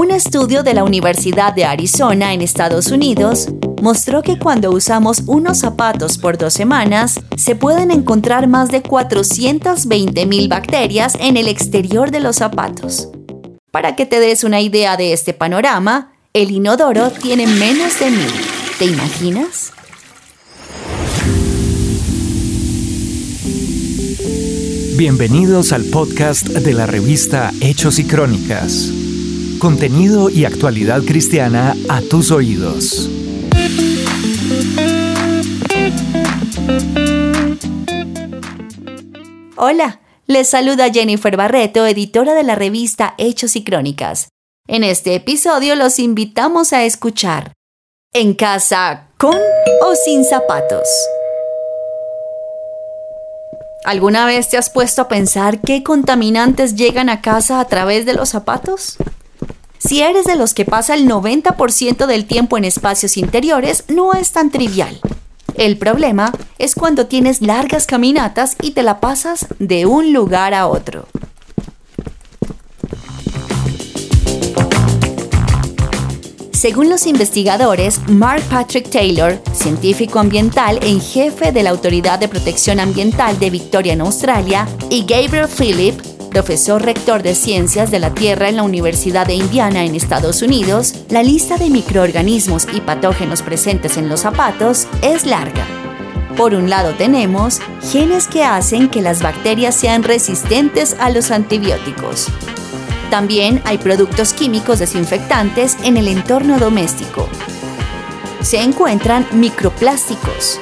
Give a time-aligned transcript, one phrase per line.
[0.00, 3.48] Un estudio de la Universidad de Arizona en Estados Unidos
[3.82, 10.48] mostró que cuando usamos unos zapatos por dos semanas, se pueden encontrar más de 420.000
[10.48, 13.10] bacterias en el exterior de los zapatos.
[13.70, 18.32] Para que te des una idea de este panorama, el inodoro tiene menos de mil.
[18.78, 19.74] ¿Te imaginas?
[24.96, 28.94] Bienvenidos al podcast de la revista Hechos y Crónicas.
[29.60, 33.10] Contenido y actualidad cristiana a tus oídos.
[39.58, 44.28] Hola, les saluda Jennifer Barreto, editora de la revista Hechos y Crónicas.
[44.66, 47.52] En este episodio los invitamos a escuchar
[48.14, 50.88] En casa con o sin zapatos.
[53.84, 58.14] ¿Alguna vez te has puesto a pensar qué contaminantes llegan a casa a través de
[58.14, 58.96] los zapatos?
[59.82, 64.30] Si eres de los que pasa el 90% del tiempo en espacios interiores, no es
[64.30, 65.00] tan trivial.
[65.56, 70.66] El problema es cuando tienes largas caminatas y te la pasas de un lugar a
[70.66, 71.06] otro.
[76.52, 82.80] Según los investigadores, Mark Patrick Taylor, científico ambiental en jefe de la Autoridad de Protección
[82.80, 85.98] Ambiental de Victoria en Australia, y Gabriel Philip,
[86.30, 90.94] profesor rector de Ciencias de la Tierra en la Universidad de Indiana en Estados Unidos,
[91.10, 95.66] la lista de microorganismos y patógenos presentes en los zapatos es larga.
[96.36, 97.60] Por un lado tenemos
[97.92, 102.28] genes que hacen que las bacterias sean resistentes a los antibióticos,
[103.10, 107.28] también hay productos químicos desinfectantes en el entorno doméstico.
[108.40, 110.60] Se encuentran microplásticos.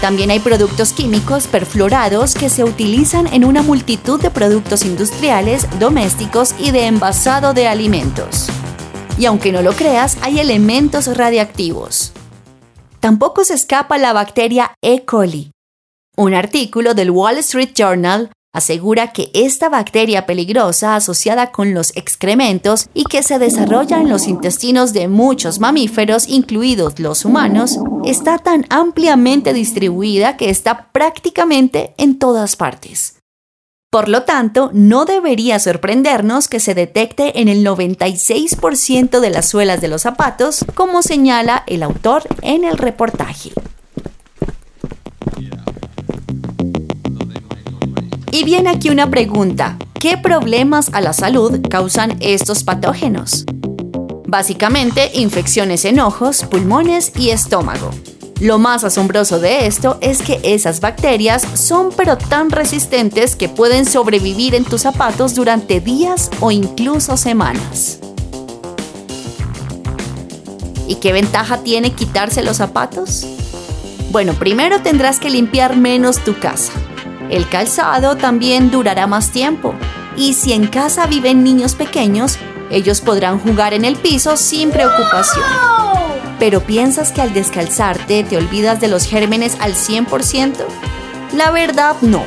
[0.00, 6.54] También hay productos químicos perfluorados que se utilizan en una multitud de productos industriales, domésticos
[6.58, 8.48] y de envasado de alimentos.
[9.18, 12.12] Y aunque no lo creas, hay elementos radiactivos.
[13.00, 15.04] Tampoco se escapa la bacteria E.
[15.04, 15.52] coli.
[16.16, 22.88] Un artículo del Wall Street Journal asegura que esta bacteria peligrosa asociada con los excrementos
[22.94, 28.64] y que se desarrolla en los intestinos de muchos mamíferos, incluidos los humanos, está tan
[28.70, 33.16] ampliamente distribuida que está prácticamente en todas partes.
[33.90, 39.80] Por lo tanto, no debería sorprendernos que se detecte en el 96% de las suelas
[39.80, 43.52] de los zapatos, como señala el autor en el reportaje.
[48.36, 49.78] Y viene aquí una pregunta.
[49.98, 53.46] ¿Qué problemas a la salud causan estos patógenos?
[54.26, 57.92] Básicamente, infecciones en ojos, pulmones y estómago.
[58.38, 63.86] Lo más asombroso de esto es que esas bacterias son pero tan resistentes que pueden
[63.86, 68.00] sobrevivir en tus zapatos durante días o incluso semanas.
[70.86, 73.24] ¿Y qué ventaja tiene quitarse los zapatos?
[74.10, 76.74] Bueno, primero tendrás que limpiar menos tu casa.
[77.30, 79.74] El calzado también durará más tiempo.
[80.16, 82.38] Y si en casa viven niños pequeños,
[82.70, 85.44] ellos podrán jugar en el piso sin preocupación.
[86.38, 90.64] ¿Pero piensas que al descalzarte te olvidas de los gérmenes al 100%?
[91.34, 92.24] La verdad no.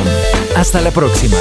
[0.55, 1.37] Hasta la próxima.